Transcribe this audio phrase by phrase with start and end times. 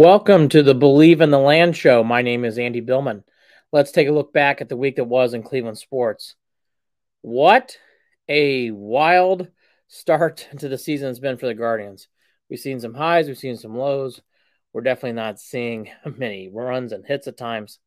[0.00, 2.04] Welcome to the Believe in the Land show.
[2.04, 3.24] My name is Andy Billman.
[3.72, 6.36] Let's take a look back at the week that was in Cleveland sports.
[7.20, 7.76] What
[8.28, 9.48] a wild
[9.88, 12.06] start to the season has been for the Guardians.
[12.48, 14.20] We've seen some highs, we've seen some lows.
[14.72, 17.80] We're definitely not seeing many runs and hits at times.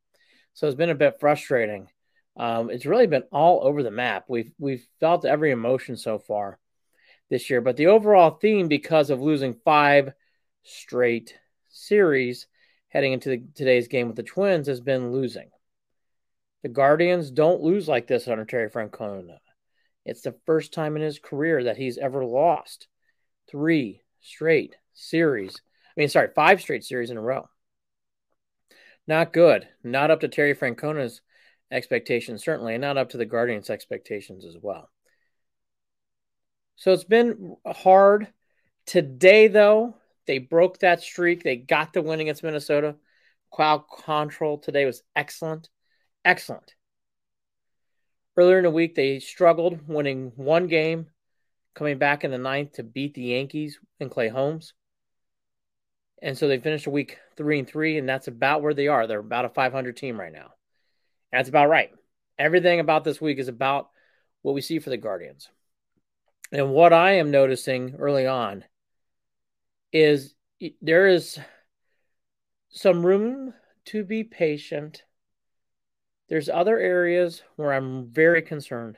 [0.54, 1.88] So it's been a bit frustrating.
[2.36, 4.25] Um, it's really been all over the map.
[4.28, 6.59] We've we've felt every emotion so far
[7.30, 10.12] this year, but the overall theme, because of losing five
[10.64, 11.38] straight
[11.72, 12.48] series
[12.90, 15.50] heading into the, today's game with the Twins has been losing.
[16.64, 19.38] The Guardians don't lose like this under Terry Francona.
[20.06, 22.88] It's the first time in his career that he's ever lost
[23.50, 25.62] three straight series.
[25.88, 27.50] I mean, sorry, five straight series in a row.
[29.07, 29.68] Not good.
[29.84, 31.21] Not up to Terry Francona's
[31.71, 34.90] expectations, certainly, and not up to the Guardians' expectations as well.
[36.76, 38.28] So it's been hard.
[38.86, 39.95] Today, though,
[40.31, 41.44] they broke that streak.
[41.44, 42.95] They got the win against Minnesota.
[43.52, 45.68] Cloud control today was excellent.
[46.23, 46.73] Excellent.
[48.38, 51.08] Earlier in the week, they struggled, winning one game,
[51.76, 54.73] coming back in the ninth to beat the Yankees and Clay Holmes.
[56.22, 59.08] And so they finished a week three and three, and that's about where they are.
[59.08, 60.54] They're about a 500 team right now.
[61.34, 61.92] That's about right.
[62.40, 63.90] Everything about this week is about
[64.44, 65.50] what we see for the Guardians.
[66.54, 68.64] And what I am noticing early on
[69.92, 70.36] is
[70.81, 71.39] there is
[72.70, 73.53] some room
[73.86, 75.03] to be patient.
[76.30, 78.98] There's other areas where I'm very concerned.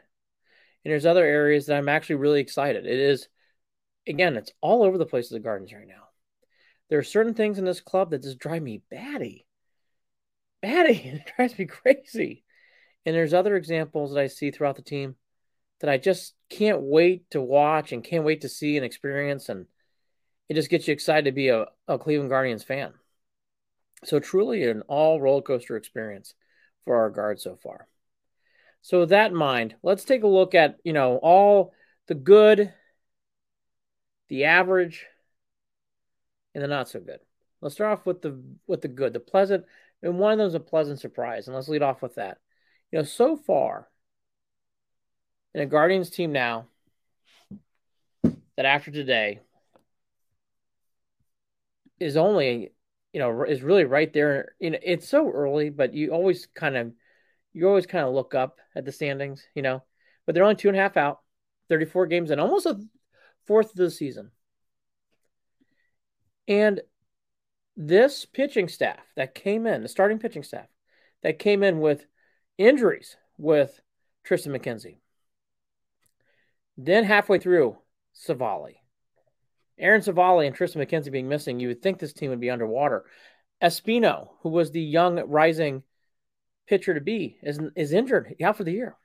[0.84, 2.86] And there's other areas that I'm actually really excited.
[2.86, 3.28] It is,
[4.08, 6.04] again, it's all over the place of the Gardens right now.
[6.90, 9.46] There are certain things in this club that just drive me batty.
[10.62, 10.94] Batty.
[11.26, 12.44] It drives me crazy.
[13.06, 15.16] And there's other examples that I see throughout the team
[15.80, 19.50] that I just can't wait to watch and can't wait to see and experience.
[19.50, 19.66] And
[20.54, 22.94] it just gets you excited to be a, a Cleveland Guardians fan.
[24.04, 26.36] So truly an all roller coaster experience
[26.86, 27.88] for our guard so far.
[28.84, 31.74] So with that in mind, let's take a look at, you know, all
[32.08, 32.72] the good,
[34.28, 35.08] the average,
[36.54, 37.22] and the not so good.
[37.60, 39.66] Let's start off with the with the good, the pleasant,
[40.04, 41.48] and one of them is a pleasant surprise.
[41.48, 42.38] And let's lead off with that.
[42.92, 43.88] You know, so far
[45.56, 46.68] in a Guardians team now
[48.56, 49.40] that after today,
[52.00, 52.74] is only
[53.12, 54.56] you know is really right there.
[54.60, 56.94] You know, it's so early, but you always kind of
[57.54, 59.84] you always kind of look up at the standings, you know.
[60.26, 61.20] But they're only two and a half out,
[61.70, 62.80] 34 games and almost a
[63.46, 64.32] fourth of the season.
[66.48, 66.82] And
[67.76, 70.68] this pitching staff that came in, the starting pitching staff
[71.24, 72.06] that came in with
[72.58, 73.80] injuries with
[74.28, 74.98] Triston McKenzie.
[76.78, 77.78] Then halfway through,
[78.14, 78.83] Civale.
[79.84, 83.04] Aaron Civale and Triston McKenzie being missing, you would think this team would be underwater.
[83.62, 85.84] Espino, who was the young rising
[86.68, 88.96] pitcher to be, is, is injured out for the year.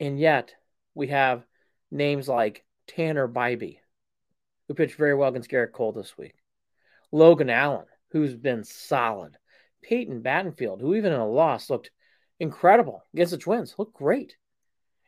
[0.00, 0.54] And yet,
[0.94, 1.44] we have
[1.90, 3.78] names like Tanner Bibee,
[4.66, 6.34] who pitched very well against Gerrit Cole this week.
[7.12, 9.36] Logan Allen, who's been solid.
[9.82, 11.90] Peyton Battenfield, who even in a loss looked
[12.40, 14.36] incredible against the Twins, looked great.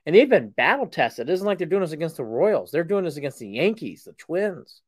[0.06, 1.28] And they've been battle tested.
[1.28, 2.70] It isn't like they're doing this against the Royals.
[2.70, 4.80] They're doing this against the Yankees, the Twins.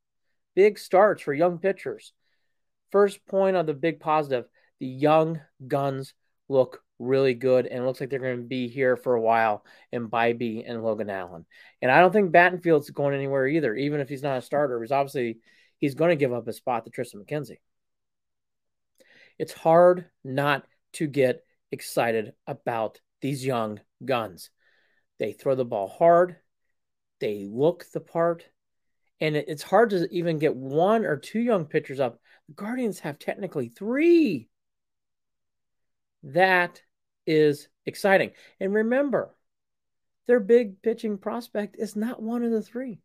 [0.55, 2.13] Big starts for young pitchers.
[2.91, 4.47] First point of the big positive
[4.81, 6.15] the young guns
[6.49, 9.65] look really good and it looks like they're going to be here for a while
[9.93, 11.47] in Bibee and Logan Allen.
[11.83, 14.93] And I don't think Battenfield's going anywhere either, even if he's not a starter, He's
[14.93, 15.39] obviously
[15.79, 17.59] he's going to give up his spot to Triston McKenzie.
[19.39, 20.65] It's hard not
[20.95, 24.51] to get excited about these young guns.
[25.19, 26.37] They throw the ball hard.
[27.21, 28.45] They look the part.
[29.21, 32.21] And it's hard to even get one or two young pitchers up.
[32.47, 34.49] The Guardians have technically three.
[36.23, 36.81] That
[37.27, 38.33] is exciting.
[38.61, 39.35] And remember,
[40.27, 43.01] their big pitching prospect is not one of the three.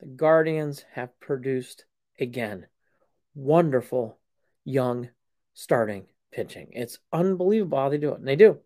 [0.00, 1.84] The Guardians have produced
[2.20, 2.66] again
[3.34, 4.18] wonderful
[4.64, 5.08] young
[5.54, 6.68] starting pitching.
[6.72, 8.18] It's unbelievable how they do it.
[8.18, 8.60] And they do.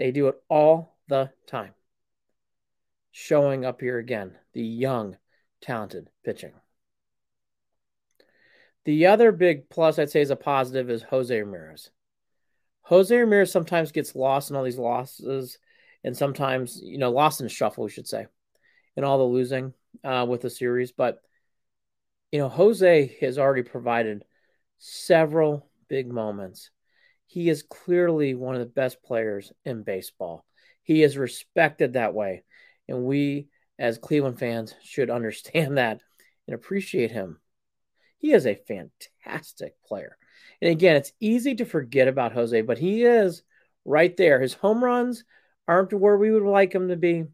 [0.00, 1.74] They do it all the time.
[3.10, 5.18] Showing up here again, the young,
[5.60, 6.52] talented pitching.
[8.86, 11.90] The other big plus I'd say is a positive is Jose Ramirez.
[12.84, 15.58] Jose Ramirez sometimes gets lost in all these losses,
[16.02, 18.26] and sometimes, you know, lost in the shuffle, we should say,
[18.96, 20.92] in all the losing uh, with the series.
[20.92, 21.20] But,
[22.32, 24.24] you know, Jose has already provided
[24.78, 26.70] several big moments
[27.30, 30.44] he is clearly one of the best players in baseball.
[30.82, 32.42] He is respected that way.
[32.88, 33.46] And we,
[33.78, 36.00] as Cleveland fans, should understand that
[36.48, 37.38] and appreciate him.
[38.18, 40.18] He is a fantastic player.
[40.60, 43.44] And again, it's easy to forget about Jose, but he is
[43.84, 44.40] right there.
[44.40, 45.22] His home runs
[45.68, 47.26] aren't where we would like him to be,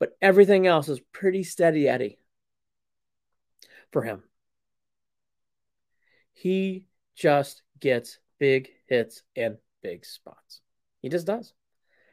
[0.00, 2.18] but everything else is pretty steady Eddie
[3.92, 4.24] for him.
[6.32, 10.60] He just gets big hits in big spots.
[11.00, 11.52] He just does.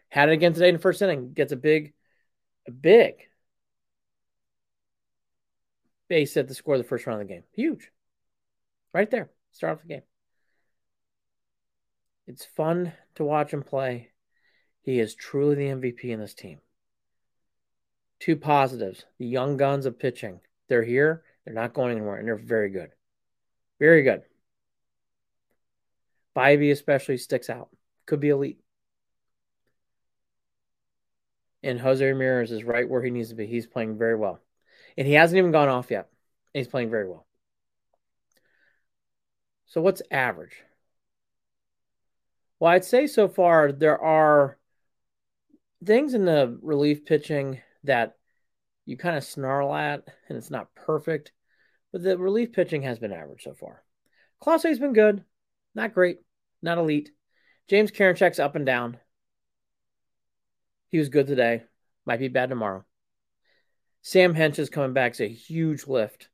[0.10, 1.34] Had it again today in the first inning.
[1.34, 1.94] Gets a big,
[2.68, 3.16] a big
[6.10, 7.44] base hit to score the first round of the game.
[7.54, 7.90] Huge.
[8.94, 9.30] Right there.
[9.54, 10.02] Start off the game.
[12.28, 14.10] It's fun to watch him play.
[14.82, 16.60] He is truly the MVP in this team.
[18.20, 19.06] Two positives.
[19.20, 20.42] The young guns of pitching.
[20.68, 21.24] They're here.
[21.46, 22.92] They're not going anywhere, and they're very good.
[23.80, 24.24] Very good.
[26.36, 27.70] Bibee especially sticks out.
[28.06, 28.60] Could be elite.
[31.64, 33.46] And Jose Ramirez is right where he needs to be.
[33.46, 34.40] He's playing very well.
[34.98, 36.10] And he hasn't even gone off yet.
[36.54, 37.26] He's playing very well.
[39.68, 40.56] So what's average?
[42.60, 44.58] Well, I'd say so far there are
[45.86, 48.18] things in the relief pitching that
[48.86, 51.32] you kind of snarl at, and it's not perfect,
[51.92, 53.84] but the relief pitching has been average so far.
[54.40, 55.24] Clase's been good,
[55.76, 56.20] not great,
[56.62, 57.12] not elite.
[57.68, 58.98] James Karinchak's up and down.
[60.90, 61.64] He was good today,
[62.06, 62.84] might be bad tomorrow.
[64.02, 65.12] Sam Hentges is coming back.
[65.12, 66.30] It's a huge lift.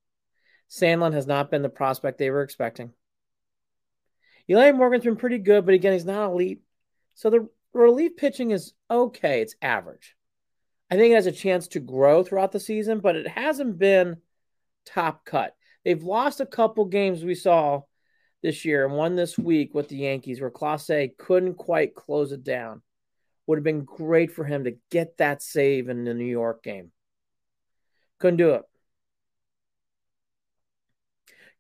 [0.70, 2.92] Sandlin has not been the prospect they were expecting.
[4.50, 6.62] Eli Morgan's been pretty good, but again, he's not elite.
[7.16, 9.42] So the relief pitching is okay.
[9.42, 10.16] It's average.
[10.90, 14.18] I think it has a chance to grow throughout the season, but it hasn't been
[14.86, 15.56] top cut.
[15.84, 17.82] They've lost a couple games we saw
[18.42, 22.44] this year and one this week with the Yankees where Clase couldn't quite close it
[22.44, 22.82] down.
[23.46, 26.92] Would have been great for him to get that save in the New York game.
[28.20, 28.64] Couldn't do it.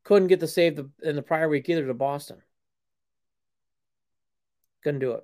[0.04, 2.42] Couldn't get the save in the prior week either to Boston.
[4.84, 5.24] Couldn't do it.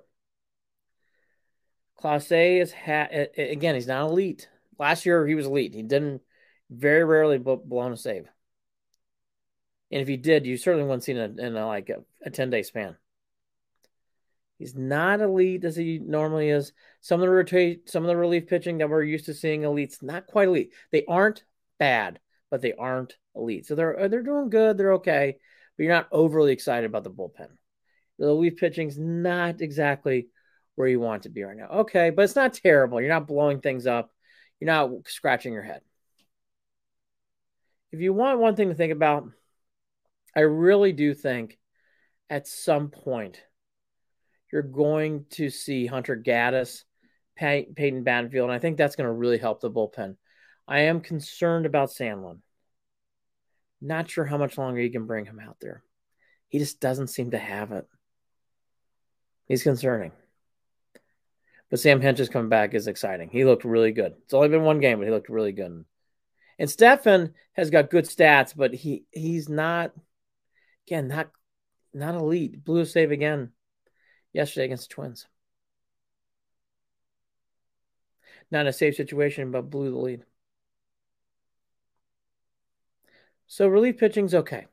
[1.98, 3.74] Clase is ha- again.
[3.74, 4.48] He's not elite.
[4.78, 5.74] Last year he was elite.
[5.74, 6.22] He didn't
[6.70, 8.28] very rarely blown a save.
[9.94, 12.50] And if he did, you certainly wouldn't seen it in a, like a, a ten
[12.50, 12.96] day span.
[14.58, 16.72] He's not elite as he normally is.
[17.00, 20.02] Some of the rotate, some of the relief pitching that we're used to seeing elites,
[20.02, 20.72] not quite elite.
[20.90, 21.44] They aren't
[21.78, 22.18] bad,
[22.50, 23.66] but they aren't elite.
[23.66, 24.76] So they're uh, they're doing good.
[24.76, 25.36] They're okay,
[25.76, 27.50] but you're not overly excited about the bullpen.
[28.18, 30.26] The relief pitching's not exactly
[30.74, 31.68] where you want to be right now.
[31.68, 33.00] Okay, but it's not terrible.
[33.00, 34.10] You're not blowing things up.
[34.58, 35.82] You're not scratching your head.
[37.92, 39.28] If you want one thing to think about,
[40.36, 41.58] I really do think
[42.28, 43.42] at some point
[44.52, 46.84] you're going to see Hunter Gaddis,
[47.36, 50.16] Pey- Peyton Banfield, and I think that's going to really help the bullpen.
[50.66, 52.38] I am concerned about Sandlin.
[53.80, 55.82] Not sure how much longer you can bring him out there.
[56.48, 57.86] He just doesn't seem to have it.
[59.46, 60.12] He's concerning.
[61.70, 63.28] But Sam Hentges's coming back is exciting.
[63.30, 64.14] He looked really good.
[64.24, 65.84] It's only been one game, but he looked really good.
[66.58, 69.92] And Stephan has got good stats, but he he's not
[70.86, 71.30] again not
[71.92, 72.64] not elite.
[72.64, 73.52] Blew a save again
[74.32, 75.26] yesterday against the Twins.
[78.50, 80.24] Not a safe situation, but blew the lead.
[83.46, 84.66] So relief pitching's okay.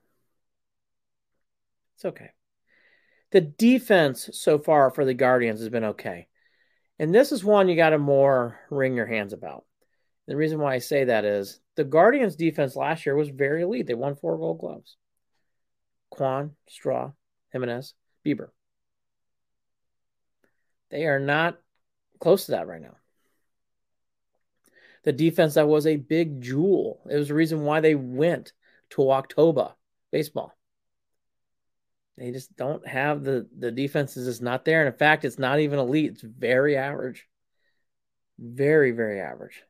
[1.96, 2.32] It's okay.
[3.32, 6.28] The defense so far for the Guardians has been okay.
[7.00, 9.66] And this is one you got to more wring your hands about.
[10.28, 13.88] The reason why I say that is the Guardians defense last year was very elite.
[13.88, 14.98] They won four gold gloves.
[16.12, 17.14] Kwan, Straw,
[17.54, 18.50] Giménez, Bieber.
[20.92, 21.60] They are not
[22.20, 22.98] close to that right now.
[25.04, 27.02] The defense that was a big jewel.
[27.10, 28.54] It was the reason why they went
[28.92, 29.74] to October
[30.12, 30.54] baseball.
[32.18, 34.86] They just don't have the the defense is just not there.
[34.86, 36.12] And in fact, it's not even elite.
[36.12, 37.28] It's very average.
[38.38, 39.64] Very, very average.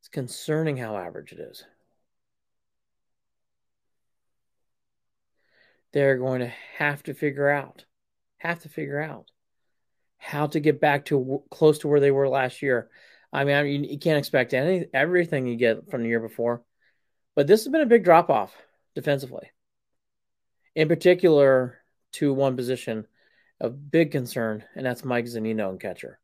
[0.00, 1.64] It's concerning how average it is.
[5.92, 7.84] They're going to have to figure out,
[8.38, 9.30] have to figure out
[10.18, 12.90] how to get back to w- close to where they were last year.
[13.32, 16.62] I mean, I you can't expect any everything you get from the year before,
[17.34, 18.54] but this has been a big drop off
[18.94, 19.50] defensively
[20.76, 21.78] in particular
[22.12, 23.06] to one position
[23.58, 26.20] of big concern, and that's Mike Zunino and catcher.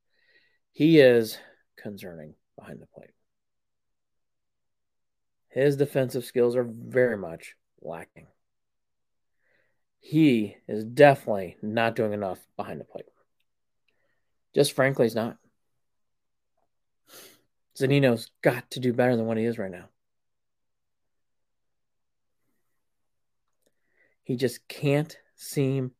[0.73, 1.39] He is
[1.79, 3.11] concerning behind the plate.
[5.49, 8.27] His defensive skills are very much lacking
[10.03, 13.07] he is definitely not doing enough behind the plate.
[14.53, 15.39] Just frankly, he's not.
[17.79, 19.89] Zunino's got to do better than what he is right now.
[24.25, 25.93] He just can't seem.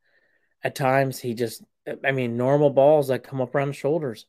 [0.65, 1.63] At times, he just.
[2.05, 4.27] I mean, normal balls that come up around the shoulders,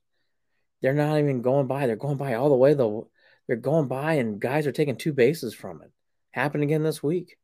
[0.82, 1.88] they're not even going by.
[1.88, 2.76] They're going by all the way.
[2.76, 3.10] Though
[3.48, 5.92] they're going by, and guys are taking two bases from it.
[6.32, 7.38] Happened again this week.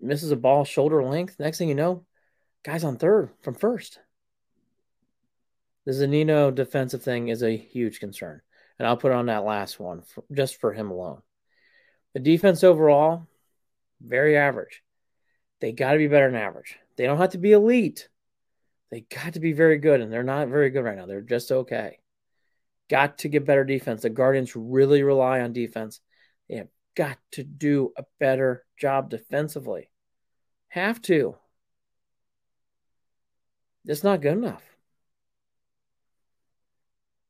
[0.00, 1.38] Misses a ball shoulder length.
[1.38, 2.04] Next thing you know,
[2.64, 3.98] guys on third from first.
[5.86, 8.40] The Zunino defensive thing is a huge concern.
[8.78, 11.20] And I'll put on that last one for, just for him alone.
[12.14, 13.26] The defense overall,
[14.00, 14.82] very average.
[15.60, 16.78] They got to be better than average.
[16.96, 18.08] They don't have to be elite.
[18.90, 21.06] They got to be very good, and they're not very good right now.
[21.06, 21.98] They're just okay.
[22.88, 24.02] Got to get better defense.
[24.02, 26.00] The Guardians really rely on defense.
[26.48, 29.90] They have got to do a better job defensively.
[30.68, 31.36] Have to.
[33.86, 34.62] It's not good enough.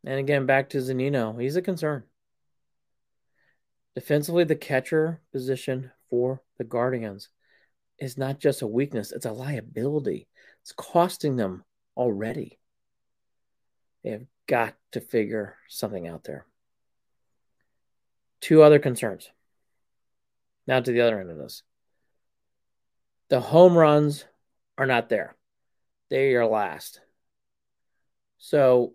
[0.05, 2.05] And again, back to Zunino, he's a concern.
[3.95, 7.29] Defensively, the catcher position for the Guardians
[7.99, 10.27] is not just a weakness, it's a liability.
[10.63, 11.65] It's costing them
[11.97, 12.59] already.
[14.03, 16.47] They have got to figure something out there.
[18.41, 19.31] Two other concerns.
[20.71, 21.65] Now to the other end of this.
[23.29, 24.25] The home runs
[24.79, 25.35] are not there.
[26.11, 27.01] They are last.
[28.39, 28.95] So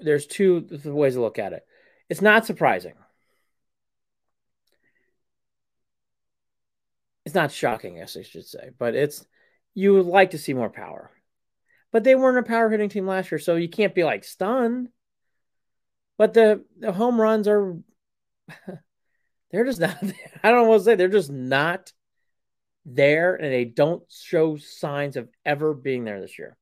[0.00, 1.64] there's two ways to look at it.
[2.10, 2.92] It's not surprising.
[7.24, 9.26] It's not shocking, I should say, but it's
[9.72, 11.10] you would like to see more power.
[11.90, 14.90] But they weren't a power hitting team last year, so you can't be like stunned.
[16.18, 17.78] But the the home runs are
[19.54, 19.96] they're just not
[20.42, 21.92] I don't want to say they're just not
[22.84, 26.56] there and they don't show signs of ever being there this year.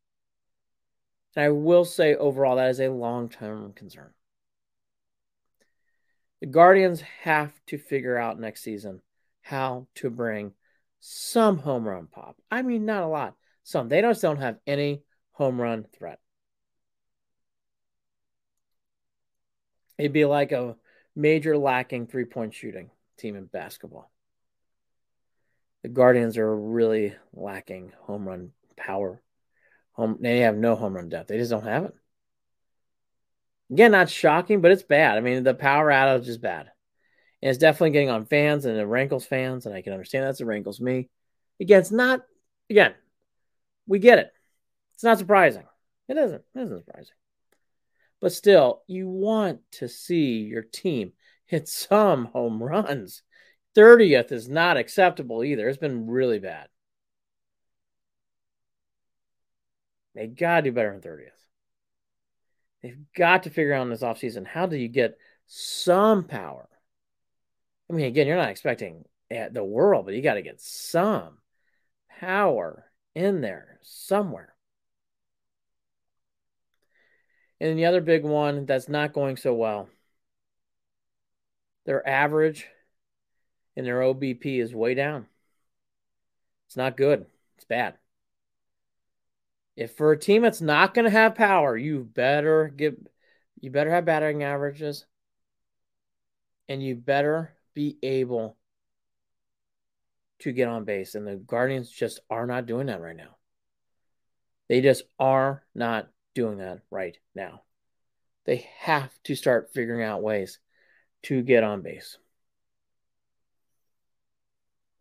[1.34, 4.10] And I will say overall, that is a long term concern.
[6.40, 9.00] The Guardians have to figure out next season
[9.40, 10.52] how to bring
[11.00, 12.36] some home run pop.
[12.50, 13.34] I mean, not a lot.
[13.64, 13.88] Some.
[13.88, 16.18] They just don't have any home run threat.
[19.98, 20.76] It'd be like a
[21.14, 24.10] major lacking three point shooting team in basketball.
[25.82, 29.20] The Guardians are really lacking home run power
[29.92, 31.28] Home, they have no home run depth.
[31.28, 31.94] They just don't have it.
[33.70, 35.16] Again, not shocking, but it's bad.
[35.16, 36.70] I mean, the power outage is bad.
[37.42, 40.40] And it's definitely getting on fans and it rankles fans, and I can understand that.
[40.40, 41.08] It rankles me.
[41.60, 42.22] Again, it's not,
[42.70, 42.94] again,
[43.86, 44.32] we get it.
[44.94, 45.66] It's not surprising.
[46.08, 46.42] It isn't.
[46.54, 47.14] It isn't surprising.
[48.22, 51.12] But still, you want to see your team
[51.44, 53.22] hit some home runs.
[53.74, 55.68] 30th is not acceptable either.
[55.68, 56.68] It's been really bad.
[60.14, 61.30] They got to do better than 30th.
[62.82, 66.68] They've got to figure out in this offseason how do you get some power?
[67.90, 71.38] I mean, again, you're not expecting the world, but you got to get some
[72.20, 74.51] power in there somewhere.
[77.62, 79.88] And the other big one that's not going so well,
[81.86, 82.66] their average
[83.76, 85.26] and their OBP is way down.
[86.66, 87.24] It's not good.
[87.54, 87.94] It's bad.
[89.76, 92.98] If for a team that's not going to have power, you better get
[93.60, 95.06] you better have batting averages
[96.68, 98.56] and you better be able
[100.40, 103.36] to get on base and the Guardians just are not doing that right now.
[104.68, 107.62] They just are not doing that right now.
[108.44, 110.58] They have to start figuring out ways
[111.24, 112.18] to get on base.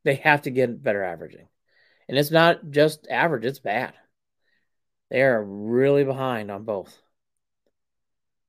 [0.03, 1.47] They have to get better averaging.
[2.07, 3.93] And it's not just average, it's bad.
[5.09, 6.97] They are really behind on both.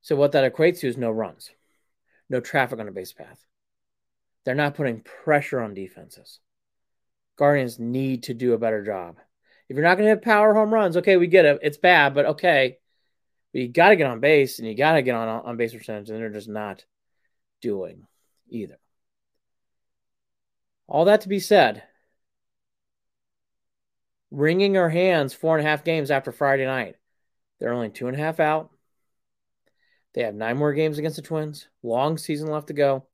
[0.02, 1.50] So what that equates to is no runs,
[2.28, 3.44] no traffic on the base path.
[4.44, 6.40] They're not putting pressure on defenses.
[7.36, 9.16] Guardians need to do a better job.
[9.73, 11.61] If you're not going to have power home runs, okay, we get it.
[11.62, 12.76] It's bad, but okay.
[13.55, 15.73] But you got to get on base and you got to get on on base
[15.73, 16.85] percentage, and they're just not
[17.62, 18.07] doing
[18.50, 18.79] either.
[20.87, 21.85] All that to be said,
[24.31, 26.97] wringing our hands four and a half games after Friday night.
[27.59, 28.73] They're only two and a half out.
[30.12, 31.67] They have nine more games against the Twins.
[31.83, 33.07] Long season left to go.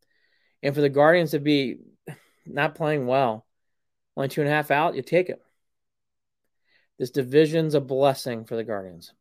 [0.65, 1.77] And for the Guardians to be
[2.45, 3.47] not playing well,
[4.17, 5.41] only two and a half out, you take it.
[6.99, 9.12] This division's a blessing for the Guardians.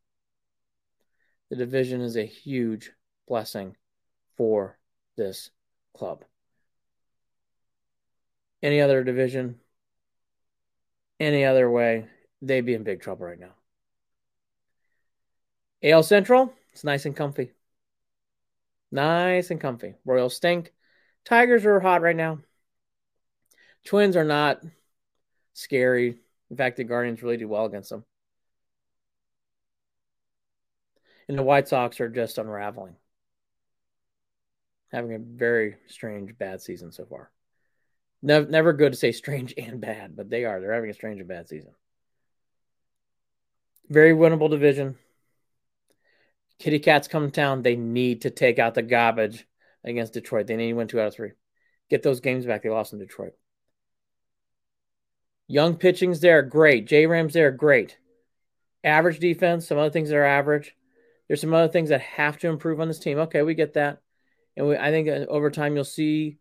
[1.50, 2.92] The division is a huge
[3.28, 3.76] blessing
[4.36, 4.78] for
[5.16, 5.52] this
[5.96, 6.24] club.
[8.64, 9.60] Any other division,
[11.20, 12.08] any other way,
[12.42, 13.54] they'd be in big trouble right now.
[15.84, 17.52] AL Central, it's nice and comfy.
[18.92, 19.96] Nice and comfy.
[20.06, 20.74] Royals stink.
[21.26, 22.40] Tigers are hot right now.
[23.86, 24.62] Twins are not
[25.54, 26.18] scary.
[26.50, 28.06] In fact, the Guardians really do well against them.
[31.28, 32.96] And the White Sox are just unraveling.
[34.92, 37.30] Having a very strange, bad season so far.
[38.22, 40.60] Never, never good to say strange and bad, but they are.
[40.60, 41.72] They're having a strange and bad season.
[43.90, 44.98] Very winnable division.
[46.60, 47.62] Kitty Cats come to town.
[47.62, 49.46] They need to take out the garbage
[49.84, 50.48] against Detroit.
[50.48, 51.32] They need to win two out of three.
[51.90, 52.64] Get those games back.
[52.64, 53.34] They lost in Detroit.
[55.48, 56.88] Young pitching's there, great.
[56.88, 57.98] J Rams there, great.
[58.84, 60.76] Average defense, some other things that are average.
[61.28, 63.20] There's some other things that have to improve on this team.
[63.20, 64.02] Okay, we get that.
[64.56, 66.38] And we, I think over time you'll see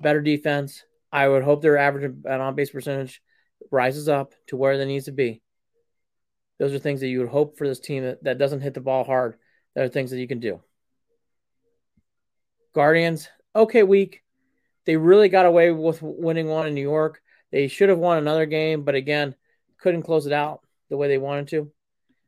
[0.00, 0.84] better defense.
[1.10, 3.22] I would hope their average on base percentage
[3.70, 5.42] rises up to where it needs to be.
[6.58, 8.80] Those are things that you would hope for this team that, that doesn't hit the
[8.80, 9.36] ball hard.
[9.74, 10.60] That are things that you can do.
[12.74, 14.22] Guardians, okay, week.
[14.84, 17.22] They really got away with winning one in New York.
[17.50, 19.34] They should have won another game, but again,
[19.78, 21.70] couldn't close it out the way they wanted to.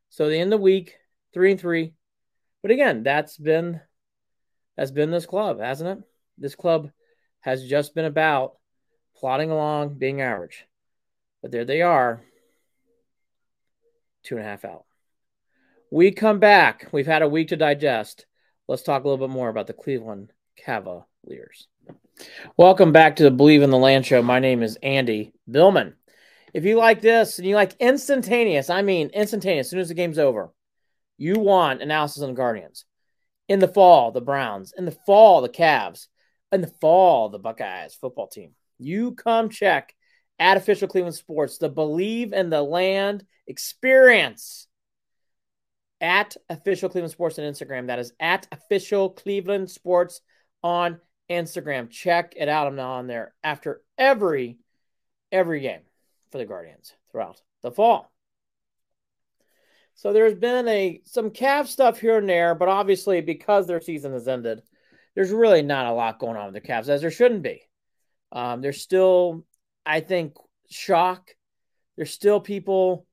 [0.09, 0.97] So the end the week,
[1.33, 1.95] three and three.
[2.63, 3.81] But again, that's been
[4.77, 6.05] that's been this club, hasn't it?
[6.39, 6.91] This club
[7.41, 8.57] has just been about
[9.17, 10.67] plodding along, being average.
[11.43, 12.23] But there they are,
[14.23, 14.85] two and a half out.
[15.91, 16.89] We come back.
[16.93, 18.27] We've had a week to digest.
[18.69, 21.67] Let's talk a little bit more about the Cleveland Cavaliers.
[22.57, 24.23] Welcome back to the Believe in the Land show.
[24.23, 25.95] My name is Andy Billman.
[26.53, 29.95] If you like this and you like instantaneous, I mean instantaneous, as soon as the
[29.95, 30.53] game's over,
[31.17, 32.85] you want analysis on the Guardians.
[33.49, 34.73] In the fall, the Browns.
[34.77, 36.09] In the fall, the Cavs.
[36.53, 38.55] In the fall, the Buckeyes football team.
[38.79, 39.95] You come check
[40.39, 44.67] at Official Cleveland Sports, the Believe in the Land experience.
[46.01, 47.89] At Official Cleveland Sports on Instagram.
[47.89, 50.21] That is at Official Cleveland Sports
[50.63, 51.91] on Instagram.
[51.91, 52.67] Check it out.
[52.67, 54.59] I'm now on there after every
[55.33, 55.83] every game
[56.31, 58.11] for the Guardians throughout the fall.
[59.95, 64.13] So there's been a some Cav stuff here and there, but obviously because their season
[64.13, 64.63] has ended,
[65.15, 67.63] there's really not a lot going on with the Cavs as there shouldn't be.
[68.33, 69.45] Um, there's still,
[69.85, 70.35] I think,
[70.71, 71.35] shock.
[71.97, 73.07] There's still people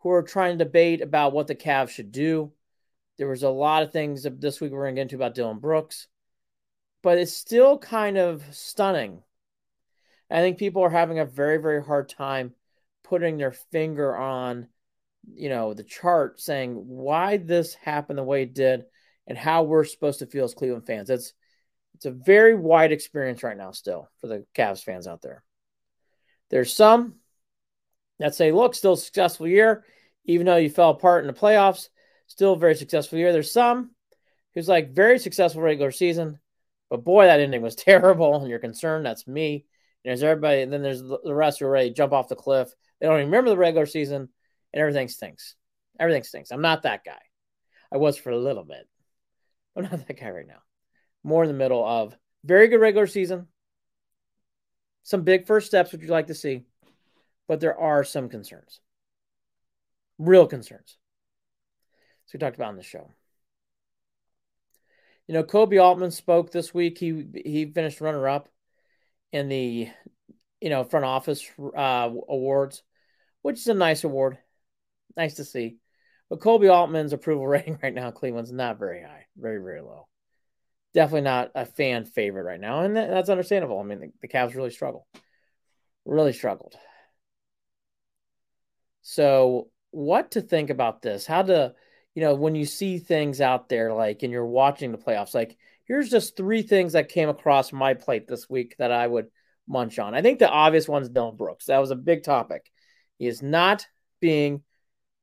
[0.00, 2.52] who are trying to debate about what the Cavs should do.
[3.16, 5.60] There was a lot of things this week we're going to get into about Dillon
[5.60, 6.08] Brooks
[7.04, 9.22] but it's still kind of stunning.
[10.30, 12.54] I think people are having a very, very hard time
[13.04, 14.68] putting their finger on,
[15.34, 18.86] you know, the chart saying why this happened the way it did
[19.26, 21.10] and how we're supposed to feel as Cleveland fans.
[21.10, 21.34] It's
[21.94, 25.44] it's a very wide experience right now still for the Cavs fans out there.
[26.50, 27.16] There's some
[28.18, 29.84] that say, look, still successful year,
[30.24, 31.90] even though you fell apart in the playoffs,
[32.28, 33.32] still very successful year.
[33.32, 33.90] There's some
[34.54, 36.38] who's like very successful regular season,
[36.90, 38.36] but boy, that ending was terrible.
[38.36, 39.06] And you're concerned.
[39.06, 39.66] That's me.
[40.04, 40.62] And there's everybody.
[40.62, 42.72] And then there's the rest who are ready to jump off the cliff.
[43.00, 44.28] They don't even remember the regular season,
[44.72, 45.56] and everything stinks.
[45.98, 46.50] Everything stinks.
[46.50, 47.20] I'm not that guy.
[47.92, 48.88] I was for a little bit.
[49.76, 50.62] I'm not that guy right now.
[51.22, 53.48] More in the middle of very good regular season.
[55.02, 56.62] Some big first steps, which you'd like to see,
[57.46, 58.80] but there are some concerns.
[60.18, 60.96] Real concerns.
[62.26, 63.10] So we talked about on the show.
[65.26, 66.98] You know, Koby Altman spoke this week.
[66.98, 68.48] He he finished runner up
[69.32, 69.88] in the
[70.60, 72.82] you know front office uh, awards,
[73.42, 74.38] which is a nice award.
[75.16, 75.78] Nice to see.
[76.28, 80.08] But Koby Altman's approval rating right now Cleveland's not very high, very very low.
[80.92, 83.80] Definitely not a fan favorite right now, and that's understandable.
[83.80, 85.06] I mean, the, the Cavs really struggle,
[86.04, 86.76] really struggled.
[89.02, 91.26] So, what to think about this?
[91.26, 91.74] How to
[92.14, 95.56] you know, when you see things out there, like, and you're watching the playoffs, like,
[95.84, 99.26] here's just three things that came across my plate this week that I would
[99.66, 100.14] munch on.
[100.14, 101.66] I think the obvious one's Dillon Brooks.
[101.66, 102.70] That was a big topic.
[103.18, 103.86] He is not
[104.20, 104.62] being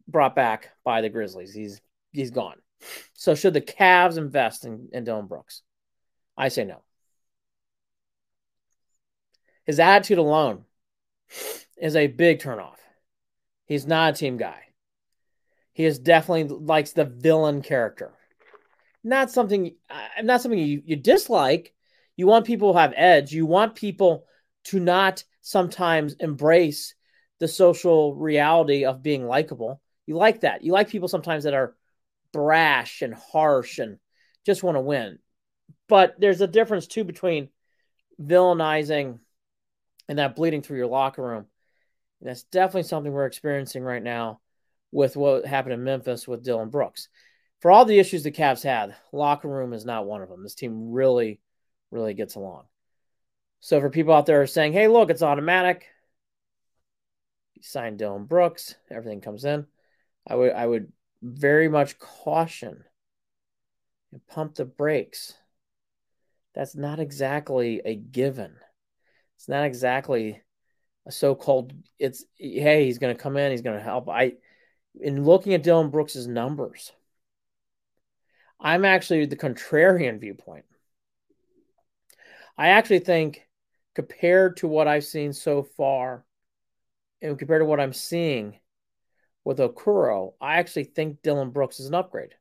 [0.08, 1.54] brought back by the Grizzlies.
[1.54, 2.58] He's he's gone.
[3.14, 5.62] So should the Cavs invest in, in Dillon Brooks?
[6.36, 6.82] I say no.
[9.66, 10.66] His attitude alone
[11.78, 12.78] is a big turnoff.
[13.66, 14.71] He's not a team guy.
[15.74, 18.14] He is definitely likes the villain character.
[19.04, 21.74] Not something uh, not something you, you dislike.
[22.16, 23.32] You want people to have edge.
[23.32, 24.26] You want people
[24.66, 26.94] to not sometimes embrace
[27.40, 29.82] the social reality of being likable.
[30.06, 30.64] You like that.
[30.64, 31.76] You like people sometimes that are
[32.32, 33.98] brash and harsh and
[34.46, 35.20] just want to win.
[35.88, 37.50] But there's a difference too between
[38.22, 39.20] villainizing
[40.08, 41.46] and that bleeding through your locker room.
[42.20, 44.41] And that's definitely something we're experiencing right now
[44.92, 47.08] with what happened in Memphis with Dillon Brooks.
[47.60, 50.44] For all the issues the Cavs had, locker room is not one of them.
[50.44, 51.40] This team really,
[51.92, 52.66] really gets along.
[53.60, 55.86] So for people out there saying, hey, look, it's automatic,
[57.62, 59.68] you sign Dillon Brooks, everything comes in.
[60.28, 62.84] I would I would very much caution
[64.12, 65.34] and pump the brakes.
[66.56, 68.56] That's not exactly a given.
[69.38, 70.42] It's not exactly
[71.06, 74.10] a so-called it's hey, he's gonna come in, he's gonna help.
[74.10, 74.34] I
[75.00, 76.92] in looking at Dillon Brooks's numbers,
[78.60, 80.66] I'm actually the contrarian viewpoint.
[82.58, 83.48] I actually think
[83.96, 86.26] compared to what I've seen so far
[87.22, 88.60] and compared to what I'm seeing
[89.44, 92.36] with Okoro, I actually think Dillon Brooks is an upgrade.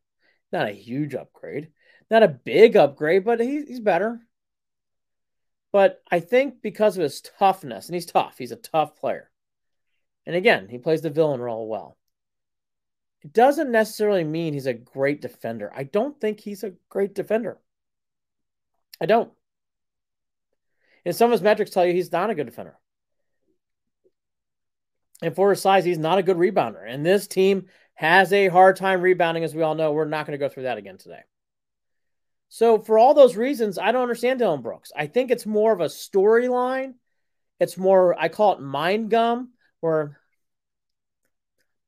[0.53, 1.69] Not a huge upgrade,
[2.11, 4.21] not a big upgrade, but he, he's better.
[5.73, 9.31] But I think because of his toughness, and he's tough, he's a tough player.
[10.27, 11.97] And again, he plays the villain role well.
[13.23, 15.71] It doesn't necessarily mean he's a great defender.
[15.75, 17.59] I don't think he's a great defender.
[19.01, 19.31] I don't.
[21.05, 22.77] And some of his metrics tell you he's not a good defender.
[25.23, 26.83] And for his size, he's not a good rebounder.
[26.87, 29.93] And this team has a hard time rebounding, as we all know.
[29.93, 31.21] We're not going to go through that again today.
[32.49, 34.93] So, for all those reasons, I don't understand Dillon Brooks.
[34.97, 36.95] I think it's more of a storyline.
[37.61, 40.19] It's more, I call it mind gum, where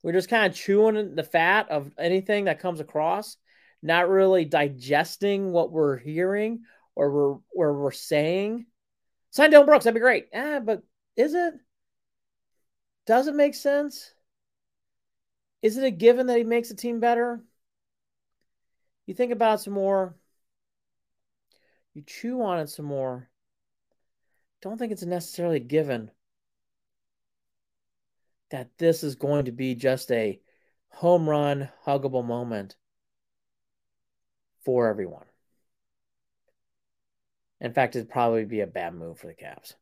[0.03, 3.37] we're just kind of chewing the fat of anything that comes across,
[3.83, 6.63] not really digesting what we're hearing
[6.95, 8.67] or we're, or we're saying.
[9.31, 10.29] Sign Dillon Brooks, that'd be great.
[10.35, 10.83] Ah, but
[11.17, 11.55] is it?
[13.07, 14.13] Does it make sense?
[15.63, 17.41] Is it a given that he makes the team better?
[19.07, 20.17] You think about some more.
[21.95, 23.29] You chew on it some more.
[24.61, 26.11] Don't think it's necessarily given
[28.53, 30.39] that this is going to be just a
[30.91, 32.77] home run, huggable moment
[34.65, 35.25] for everyone.
[37.61, 39.75] In fact, it'd probably be a bad move for the Cavs.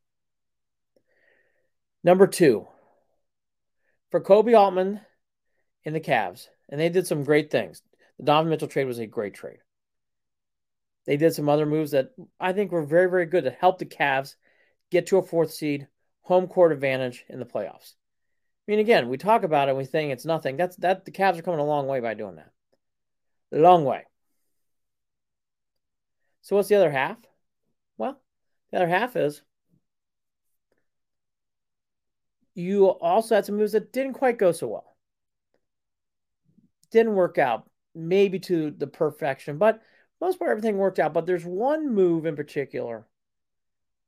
[2.05, 2.69] Number two,
[4.11, 5.01] for Koby Altman
[5.85, 7.83] in the Cavs, and they did some great things.
[8.19, 9.59] The Donovan Mitchell trade was a great trade.
[11.07, 13.87] They did some other moves that I think were very, very good to help the
[13.87, 14.37] Cavs
[14.91, 15.89] get to a fourth seed,
[16.23, 17.95] home court advantage in the playoffs.
[18.71, 20.57] I mean, again, we talk about it, and we think it's nothing.
[20.57, 22.53] That's that the Cavs are coming a long way by doing that.
[23.51, 24.05] Long way.
[26.43, 27.17] So what's the other half?
[27.99, 28.21] Well,
[28.71, 29.43] the other half is
[32.55, 34.97] you also had some moves that didn't quite go so well.
[36.93, 39.83] Didn't work out, maybe to the perfection, but
[40.21, 41.13] most part everything worked out.
[41.13, 43.09] But there's one move in particular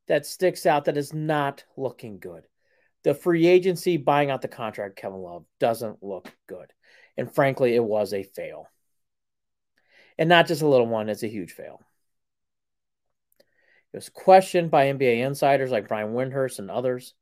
[0.07, 2.44] that sticks out that is not looking good.
[3.04, 6.72] The free agency buying out the contract, Kevin Love, doesn't look good.
[7.16, 8.68] And frankly, it was a fail.
[10.18, 11.82] And not just a little one, it's a huge fail.
[13.92, 17.14] It was questioned by NBA insiders like Brian Windhorst and others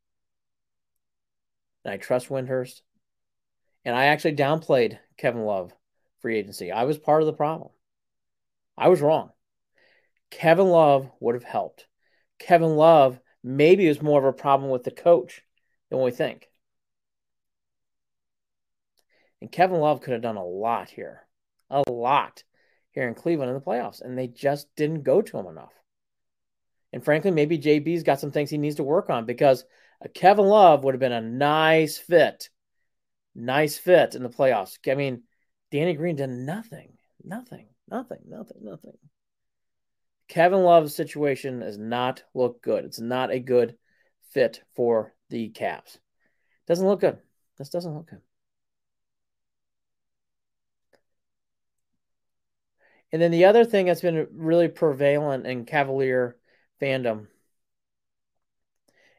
[1.84, 2.80] and I trust Windhorst.
[3.84, 5.72] And I actually downplayed Kevin Love
[6.20, 6.70] free agency.
[6.70, 7.70] I was part of the problem.
[8.76, 9.30] I was wrong.
[10.30, 11.86] Kevin Love would have helped.
[12.38, 15.42] Kevin Love maybe was more of a problem with the coach
[15.90, 16.48] than we think.
[19.40, 21.26] And Kevin Love could have done a lot here,
[21.70, 22.42] a lot
[22.90, 25.72] here in Cleveland in the playoffs, and they just didn't go to him enough.
[26.92, 29.64] And frankly, maybe JB's got some things he needs to work on because
[30.14, 32.48] Kevin Love would have been a nice fit.
[33.34, 34.78] Nice fit in the playoffs.
[34.90, 35.22] I mean,
[35.70, 36.98] Danny Green did nothing.
[37.22, 37.66] Nothing.
[37.88, 38.18] Nothing.
[38.26, 38.58] Nothing.
[38.62, 38.98] Nothing.
[40.28, 42.84] Kevin Love's situation does not look good.
[42.84, 43.76] It's not a good
[44.30, 45.98] fit for the Cavs.
[46.66, 47.18] Doesn't look good.
[47.58, 48.20] This doesn't look good.
[53.12, 56.36] And then the other thing that's been really prevalent in Cavalier
[56.80, 57.26] fandom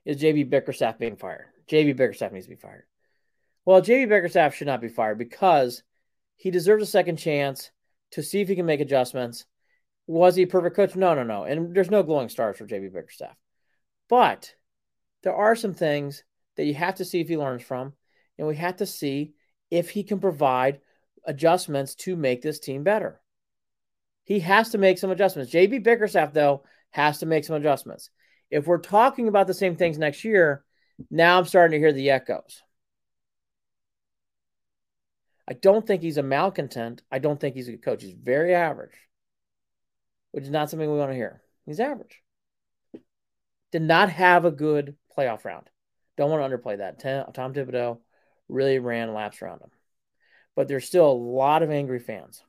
[0.05, 1.45] is JB Bickerstaff being fired.
[1.67, 2.85] JB Bickerstaff needs to be fired.
[3.65, 5.83] Well, JB Bickerstaff should not be fired because
[6.37, 7.71] he deserves a second chance
[8.11, 9.45] to see if he can make adjustments.
[10.07, 10.95] Was he a perfect coach?
[10.95, 11.43] No, no, no.
[11.43, 13.35] And there's no glowing stars for JB Bickerstaff.
[14.09, 14.55] But
[15.23, 16.23] there are some things
[16.57, 17.93] that you have to see if he learns from,
[18.37, 19.33] and we have to see
[19.69, 20.79] if he can provide
[21.25, 23.21] adjustments to make this team better.
[24.23, 25.51] He has to make some adjustments.
[25.51, 28.09] JB Bickerstaff, though, has to make some adjustments.
[28.49, 30.63] If we're talking about the same things next year,
[31.09, 32.61] now I'm starting to hear the echoes.
[35.47, 37.01] I don't think he's a malcontent.
[37.11, 38.03] I don't think he's a good coach.
[38.03, 38.95] He's very average,
[40.31, 41.41] which is not something we want to hear.
[41.65, 42.21] He's average.
[43.71, 45.69] Did not have a good playoff round.
[46.17, 46.99] Don't want to underplay that.
[47.33, 47.99] Tom Thibodeau
[48.49, 49.71] really ran laps around him.
[50.55, 52.43] But there's still a lot of angry fans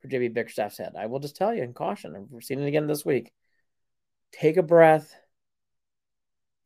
[0.00, 0.92] for JB Bickerstaff's head.
[0.98, 3.32] I will just tell you in caution, and we're seeing it again this week
[4.30, 5.14] take a breath,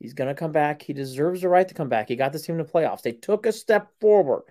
[0.03, 0.83] He's going to come back.
[0.83, 2.09] He deserves the right to come back.
[2.09, 3.03] He got this team to playoffs.
[3.03, 4.43] They took a step forward.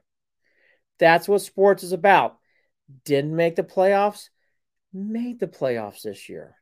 [0.97, 2.37] That's what sports is about.
[3.03, 4.29] Didn't make the playoffs,
[4.93, 6.55] made the playoffs this year.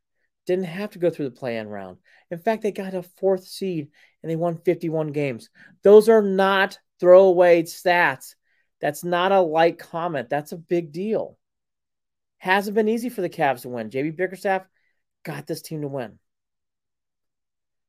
[0.50, 1.98] Didn't have to go through the play in round.
[2.32, 3.90] In fact, they got a fourth seed
[4.24, 5.52] and they won 51 games.
[5.84, 8.34] Those are not throwaway stats.
[8.82, 10.28] That's not a light comment.
[10.28, 11.38] That's a big deal.
[12.40, 13.92] Hasn't been easy for the Cavs to win.
[13.92, 14.66] JB Bickerstaff
[15.22, 16.18] got this team to win.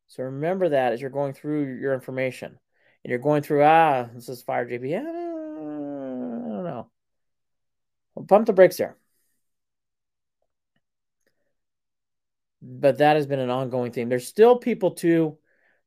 [0.09, 2.59] So remember that as you're going through your information
[3.05, 4.99] and you're going through, ah, this is fire JB.
[4.99, 6.91] I don't know.
[8.15, 8.99] Well, pump the brakes there.
[12.63, 14.09] But that has been an ongoing theme.
[14.09, 15.39] There's still people too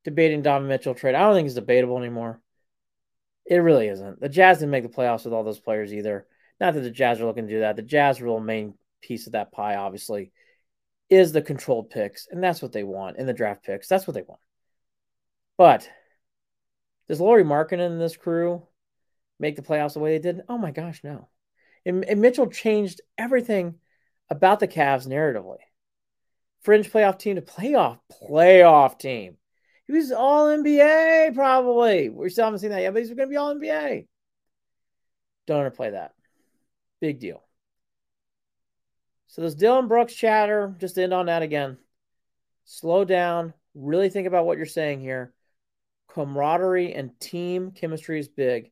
[0.03, 1.15] debating Donovan Mitchell trade.
[1.15, 2.41] I don't think it's debatable anymore.
[3.45, 4.19] It really isn't.
[4.19, 6.25] The Jazz didn't make the playoffs with all those players either.
[6.59, 7.75] Not that the Jazz are looking to do that.
[7.75, 10.31] The Jazz real main piece of that pie, obviously,
[11.09, 13.87] is the controlled picks, and that's what they want in the draft picks.
[13.87, 14.39] That's what they want.
[15.57, 15.87] But
[17.07, 18.63] does Lauri Markkanen and this crew
[19.39, 20.41] make the playoffs the way they did?
[20.47, 21.27] Oh my gosh, no.
[21.85, 23.75] And, and Mitchell changed everything
[24.29, 25.57] about the Cavs narratively.
[26.63, 29.37] Fringe playoff team to playoff playoff team.
[29.85, 32.09] He was all NBA, probably.
[32.09, 34.07] We still haven't seen that yet, but he's going to be all NBA.
[35.45, 36.13] Don't underplay that.
[37.01, 37.43] Big deal.
[39.27, 41.77] So this Dillon Brooks chatter, just end on that again.
[42.65, 43.53] Slow down.
[43.75, 45.33] Really think about what you're saying here.
[46.07, 48.71] Camaraderie and team chemistry is big.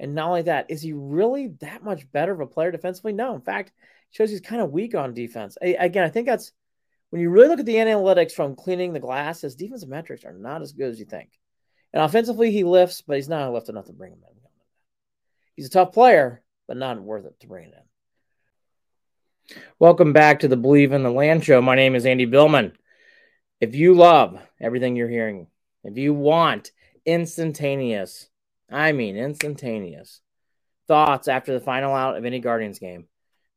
[0.00, 3.12] And not only that, is he really that much better of a player defensively?
[3.12, 3.34] No.
[3.36, 3.72] In fact,
[4.10, 5.56] shows he's kind of weak on defense.
[5.62, 6.52] I, again, I think that's
[7.12, 10.32] when you really look at the analytics from cleaning the glass, his defensive metrics are
[10.32, 11.28] not as good as you think.
[11.92, 14.32] And offensively, he lifts, but he's not lift enough to bring him in.
[15.54, 19.62] He's a tough player, but not worth it to bring it in.
[19.78, 21.60] Welcome back to the Believe in the Land show.
[21.60, 22.72] My name is Andy Billman.
[23.60, 25.48] If you love everything you're hearing,
[25.84, 26.70] if you want
[27.04, 28.30] instantaneous,
[28.70, 30.22] I mean instantaneous
[30.88, 33.06] thoughts after the final out of any Guardians game,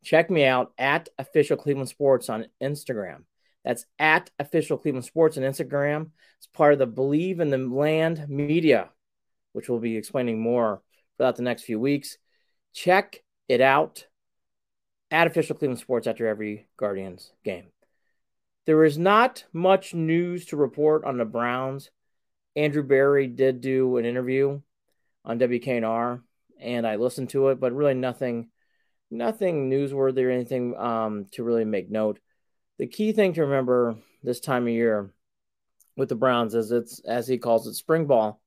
[0.04, 3.24] check me out at official Cleveland Sports on Instagram.
[3.65, 6.12] That's at official Cleveland Sports on Instagram.
[6.38, 8.91] It's part of the Believe in the Land media,
[9.54, 10.84] which we'll be explaining more
[11.17, 12.17] throughout the next few weeks.
[12.73, 14.06] Check it out
[15.10, 17.65] at official Cleveland Sports after every Guardians game.
[18.67, 21.89] There is not much news to report on the Browns.
[22.56, 24.62] Andrew Berry did do an interview
[25.23, 26.21] on WKNR,
[26.60, 28.49] and I listened to it, but really nothing,
[29.10, 32.19] nothing newsworthy or anything um, to really make note
[32.77, 35.11] the key thing to remember this time of year
[35.95, 38.41] with the Browns is it's as he calls it spring ball.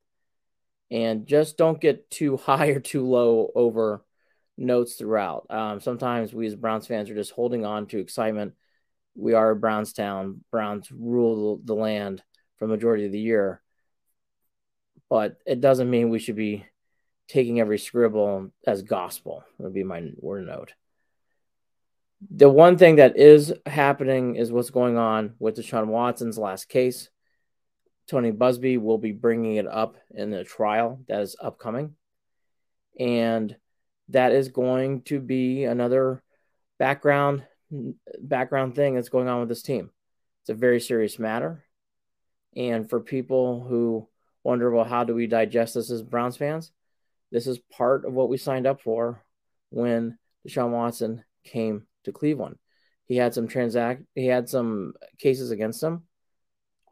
[0.91, 4.05] And just don't get too high or too low over
[4.57, 5.47] notes throughout.
[5.51, 8.55] Um, sometimes we as Browns fans are just holding on to excitement.
[9.15, 10.45] We are a Brownstown.
[10.51, 12.23] Browns rule the land
[12.57, 13.63] for the majority of the year.
[15.09, 16.67] But it doesn't mean we should be
[17.29, 19.45] taking every scribble as gospel.
[19.59, 20.73] Would be my word note
[22.31, 27.09] the one thing that is happening is what's going on with Deshaun Watson's last case.
[28.09, 31.95] Tony Buzbee will be bringing it up in the trial that is upcoming.
[32.99, 33.55] And
[34.09, 36.23] that is going to be another
[36.79, 37.45] background
[38.19, 39.91] background thing that's going on with this team.
[40.43, 41.65] It's a very serious matter.
[42.57, 44.09] And for people who
[44.43, 46.73] wonder, well, how do we digest this as Browns fans?
[47.31, 49.23] This is part of what we signed up for
[49.69, 52.59] when Deshaun Watson came to Cleveland.
[53.05, 56.03] He had some transact he had some cases against him.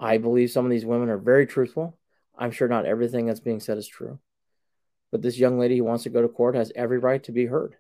[0.01, 1.99] I believe some of these women are very truthful.
[2.37, 4.19] I'm sure not everything that's being said is true.
[5.11, 7.47] But this young lady who wants to go to court has every right to be
[7.47, 7.77] heard.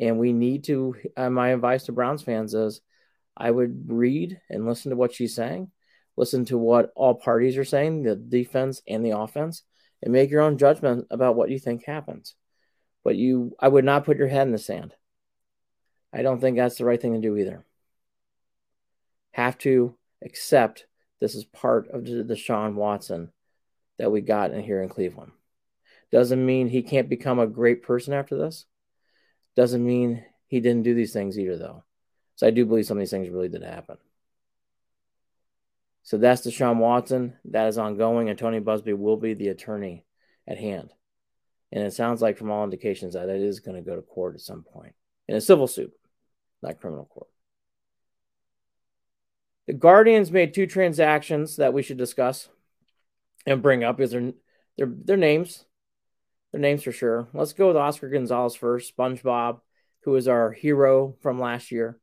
[0.00, 2.80] And we need to uh, my advice to Browns fans is
[3.36, 5.70] I would read and listen to what she's saying,
[6.16, 9.62] listen to what all parties are saying, the defense and the offense,
[10.02, 12.34] and make your own judgment about what you think happens.
[13.04, 14.94] But you I would not put your head in the sand.
[16.12, 17.64] I don't think that's the right thing to do either.
[19.32, 20.86] Have to accept
[21.20, 23.32] this is part of the Deshaun Watson
[23.98, 25.32] that we got in here in Cleveland.
[26.10, 28.66] Doesn't mean he can't become a great person after this.
[29.56, 31.84] Doesn't mean he didn't do these things either, though.
[32.36, 33.96] So I do believe some of these things really did happen.
[36.02, 37.34] So that's Deshaun Watson.
[37.46, 40.04] That is ongoing, and Tony Buzbee will be the attorney
[40.46, 40.92] at hand.
[41.70, 44.34] And it sounds like, from all indications, that it is going to go to court
[44.34, 44.94] at some point
[45.28, 45.92] in a civil suit
[46.62, 47.28] not criminal court.
[49.66, 52.48] The Guardians made two transactions that we should discuss
[53.46, 54.32] and bring up because they're,
[54.76, 55.64] they're, they're names.
[56.52, 57.28] Their names for sure.
[57.32, 59.60] Let's go with Oscar Gonzalez first, SpongeBob,
[60.04, 61.98] who is our hero from last year.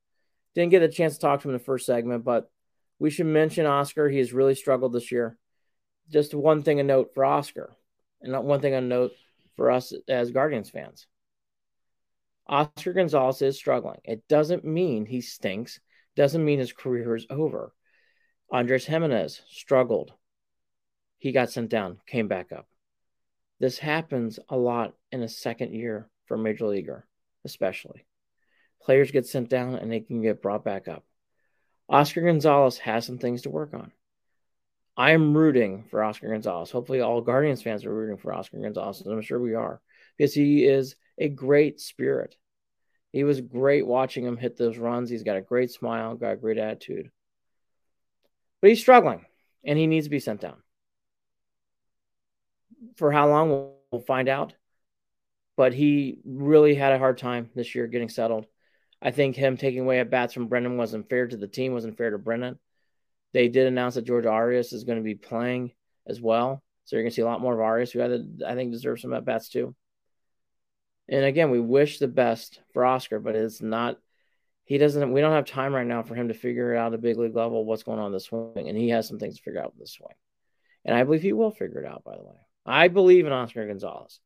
[0.55, 2.49] Didn't get a chance to talk to him in the first segment, but
[2.97, 4.09] we should mention Oscar.
[4.09, 5.37] He has really struggled this year.
[6.09, 7.75] just one thing a note for Oscar,
[8.21, 9.11] and not one thing a note
[9.55, 11.05] for us as Guardians fans.
[12.49, 14.01] Oscar Gonzalez is struggling.
[14.03, 15.79] It doesn't mean he stinks.
[16.15, 17.73] Doesn't mean his career is over.
[18.51, 20.11] Andres Giménez struggled.
[21.19, 22.67] He got sent down, came back up.
[23.59, 27.07] This happens a lot in a second year for a major leaguer,
[27.45, 28.07] especially.
[28.81, 31.03] Players get sent down and they can get brought back up.
[31.87, 33.91] Oscar Gonzalez has some things to work on.
[34.97, 36.71] I am rooting for Oscar Gonzalez.
[36.71, 39.81] Hopefully, all Guardians fans are rooting for Oscar Gonzalez, I'm sure we are
[40.17, 42.35] because he is a great spirit.
[43.11, 45.09] He was great watching him hit those runs.
[45.09, 47.11] He's got a great smile, got a great attitude.
[48.61, 49.25] But he's struggling
[49.63, 50.57] and he needs to be sent down.
[52.95, 53.49] For how long,
[53.91, 54.53] we'll find out.
[55.57, 58.45] But he really had a hard time this year getting settled.
[59.01, 61.97] I think him taking away at bats from Brennan wasn't fair to the team, wasn't
[61.97, 62.59] fair to Brennan.
[63.33, 65.71] They did announce that George Arias is going to be playing
[66.07, 66.63] as well.
[66.85, 69.13] So you're going to see a lot more of Arias, who I think deserves some
[69.13, 69.75] at bats too.
[71.11, 73.97] And again, we wish the best for Oscar, but it's not.
[74.65, 75.11] He doesn't.
[75.11, 77.35] We don't have time right now for him to figure out at a big league
[77.35, 79.79] level what's going on this swing, and he has some things to figure out with
[79.79, 80.13] this swing.
[80.85, 82.03] And I believe he will figure it out.
[82.03, 84.19] By the way, I believe in Oscar Gonzalez.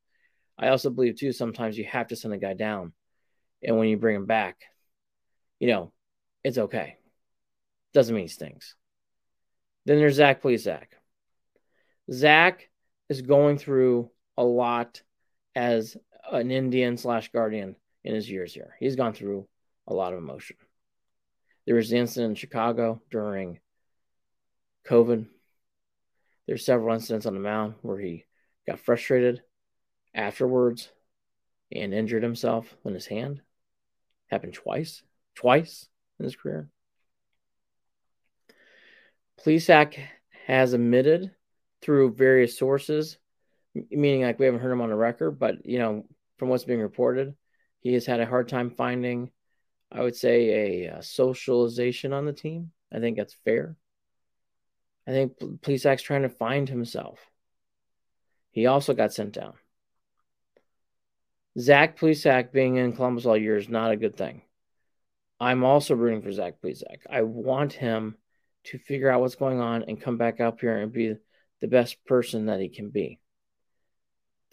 [0.57, 1.31] I also believe too.
[1.31, 2.91] Sometimes you have to send a guy down,
[3.63, 4.57] and when you bring him back,
[5.59, 5.93] you know,
[6.43, 6.97] it's okay.
[7.93, 8.75] Doesn't mean he stinks.
[9.85, 10.89] Then there's Zach Plesac, Zach.
[12.11, 12.69] Zach
[13.07, 15.01] is going through a lot
[15.55, 15.95] as
[16.31, 18.75] an Indian slash Guardian in his years here.
[18.79, 19.47] He's gone through
[19.87, 20.57] a lot of emotion.
[21.65, 23.59] There was the incident in Chicago during
[24.85, 25.27] COVID.
[26.47, 28.25] There's several incidents on the mound where he
[28.67, 29.41] got frustrated
[30.13, 30.89] afterwards
[31.71, 33.41] and injured himself in his hand.
[34.27, 35.03] Happened twice,
[35.35, 35.87] twice
[36.19, 36.69] in his career.
[39.43, 39.97] Plesac
[40.45, 41.31] has admitted
[41.81, 43.17] through various sources
[43.73, 46.05] meaning like we haven't heard him on the record, but you know,
[46.37, 47.35] from what's being reported,
[47.79, 49.31] he has had a hard time finding,
[49.91, 52.71] I would say, a, a socialization on the team.
[52.91, 53.75] I think that's fair.
[55.07, 57.19] I think Plesac's trying to find himself.
[58.51, 59.53] He also got sent down.
[61.59, 64.41] Zach Plesac being in Columbus all year is not a good thing.
[65.39, 66.99] I'm also rooting for Zach Plesac.
[67.09, 68.15] I want him
[68.65, 71.15] to figure out what's going on and come back up here and be
[71.61, 73.19] the best person that he can be.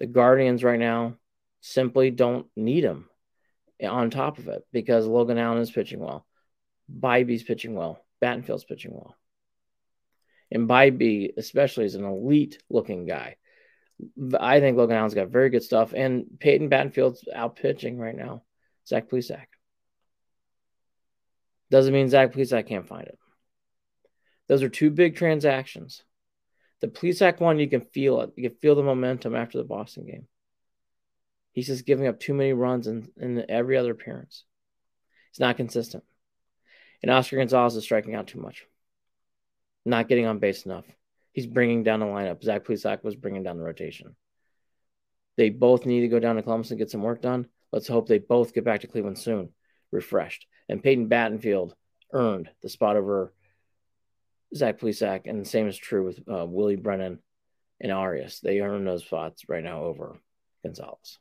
[0.01, 1.17] The Guardians right now
[1.61, 3.09] simply don't need him
[3.83, 6.27] on top of it because Logan Allen is pitching well.
[6.93, 8.05] Bibee's pitching well.
[8.21, 9.15] Battenfield's pitching well.
[10.51, 13.37] And Bybee, especially, is an elite looking guy.
[14.39, 15.93] I think Logan Allen's got very good stuff.
[15.93, 18.43] And Peyton Battenfield's out pitching right now.
[18.89, 19.47] Zach Plesac.
[21.71, 23.19] Doesn't mean Zach Plesac can't find it.
[24.49, 26.03] Those are two big transactions.
[26.81, 28.31] The Plesac one, you can feel it.
[28.37, 30.27] You can feel the momentum after the Boston game.
[31.53, 34.45] He's just giving up too many runs in, in every other appearance.
[35.31, 36.05] He's not consistent.
[37.03, 38.65] And Oscar Gonzalez is striking out too much.
[39.85, 40.85] Not getting on base enough.
[41.33, 42.43] He's bringing down the lineup.
[42.43, 44.17] Zach Plesac was bringing down the rotation.
[45.37, 47.47] They both need to go down to Columbus and get some work done.
[47.73, 49.51] Let's hope they both get back to Cleveland soon,
[49.91, 50.47] refreshed.
[50.69, 51.73] And Peyton Battenfield
[52.13, 53.33] earned the spot over
[54.55, 57.21] Zach Plesac, and the same is true with uh, Willie Brennan
[57.81, 58.41] and Arias.
[58.41, 60.19] They earn those spots right now over
[60.63, 61.19] Gonzalez.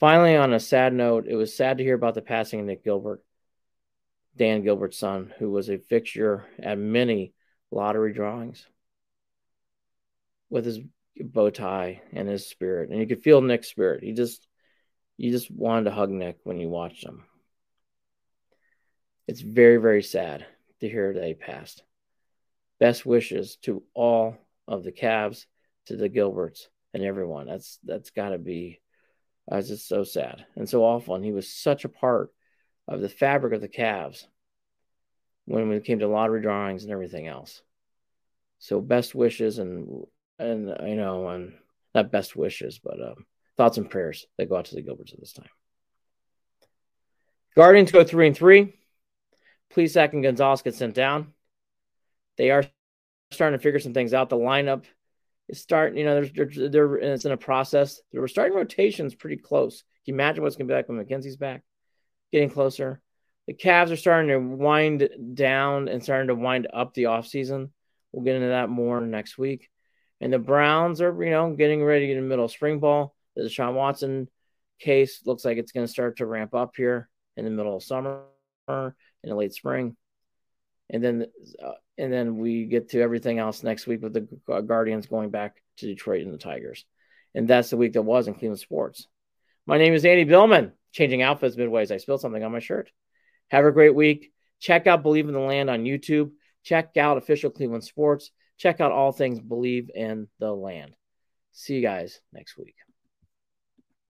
[0.00, 2.84] Finally, on a sad note, it was sad to hear about the passing of Nick
[2.84, 3.22] Gilbert,
[4.36, 7.32] Dan Gilbert's son, who was a fixture at many
[7.70, 8.66] lottery drawings
[10.50, 10.80] with his
[11.16, 12.90] bow tie and his spirit.
[12.90, 14.02] And you could feel Nick's spirit.
[14.02, 14.46] He just,
[15.16, 17.24] you just wanted to hug Nick when you watched him.
[19.28, 20.44] It's very, very sad
[20.84, 21.82] to hear he passed.
[22.78, 24.36] Best wishes to all
[24.68, 25.46] of the Cavs,
[25.86, 27.46] to the Gilberts, and everyone.
[27.46, 28.80] That's that's got to be.
[29.50, 31.14] Uh, it's just so sad and so awful.
[31.14, 32.30] And he was such a part
[32.88, 34.24] of the fabric of the Cavs
[35.46, 37.62] when it came to lottery drawings and everything else.
[38.58, 40.04] So best wishes and
[40.38, 41.54] and you know and
[41.94, 45.20] not best wishes, but um, thoughts and prayers that go out to the Gilberts at
[45.20, 45.48] this time.
[47.54, 48.74] Guardians go three and three.
[49.74, 51.32] Plesac and Gonzalez get sent down.
[52.36, 52.64] They are
[53.30, 54.30] starting to figure some things out.
[54.30, 54.84] The lineup
[55.48, 58.00] is starting, you know, they're, they're, they're it's in a process.
[58.12, 59.82] We're starting rotations pretty close.
[60.04, 61.62] Can you imagine what's going to be like when McKenzie's back?
[62.32, 63.00] Getting closer.
[63.46, 67.70] The Cavs are starting to wind down and starting to wind up the offseason.
[68.12, 69.68] We'll get into that more next week.
[70.20, 72.78] And the Browns are, you know, getting ready to get in the middle of spring
[72.78, 73.14] ball.
[73.36, 74.28] The Deshaun Watson
[74.78, 77.82] case looks like it's going to start to ramp up here in the middle of
[77.82, 78.22] summer
[79.24, 79.96] in the late spring.
[80.90, 81.26] and then
[81.64, 85.62] uh, and then we get to everything else next week with the Guardians going back
[85.78, 86.84] to Detroit and the Tigers,
[87.34, 89.08] and that's the week that was in Cleveland sports.
[89.66, 91.90] My name is Andy Billman, changing outfits midways.
[91.90, 92.90] I spilled something on my shirt.
[93.48, 94.32] Have a great week.
[94.60, 96.32] Check out Believe in the Land on YouTube.
[96.62, 98.30] Check out official Cleveland Sports.
[98.58, 100.94] Check out all things Believe in the Land.
[101.52, 102.76] See you guys next week.